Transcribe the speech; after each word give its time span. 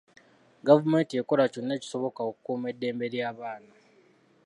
Gavumenti 0.67 1.13
ekola 1.21 1.43
kyonna 1.51 1.73
ekisoboka 1.77 2.21
okukuuma 2.29 2.65
eddembe 2.73 3.05
ly'abaana. 3.13 3.73